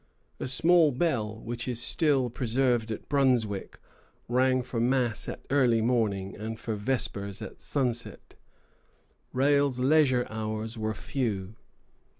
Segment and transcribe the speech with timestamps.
[0.39, 3.77] A small bell, which is still preserved at Brunswick,
[4.27, 8.33] rang for mass at early morning, and for vespers at sunset.
[9.31, 11.53] Rale's leisure hours were few.